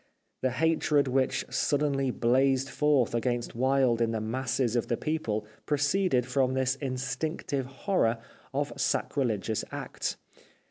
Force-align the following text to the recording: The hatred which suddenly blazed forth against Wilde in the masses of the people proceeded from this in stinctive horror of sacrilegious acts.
The 0.41 0.49
hatred 0.49 1.07
which 1.07 1.45
suddenly 1.51 2.09
blazed 2.09 2.69
forth 2.69 3.13
against 3.13 3.53
Wilde 3.53 4.01
in 4.01 4.09
the 4.09 4.19
masses 4.19 4.75
of 4.75 4.87
the 4.87 4.97
people 4.97 5.45
proceeded 5.67 6.25
from 6.25 6.55
this 6.55 6.73
in 6.73 6.95
stinctive 6.95 7.65
horror 7.65 8.17
of 8.51 8.73
sacrilegious 8.77 9.63
acts. 9.71 10.17